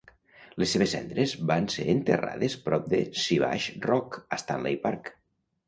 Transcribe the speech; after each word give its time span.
Les 0.61 0.71
seves 0.75 0.95
cendres 0.95 1.33
van 1.51 1.67
ser 1.73 1.85
enterrades 1.93 2.57
prop 2.65 2.89
de 2.95 3.03
Siwash 3.27 3.71
Rock 3.87 4.21
a 4.39 4.43
Stanley 4.47 4.83
Park. 4.91 5.17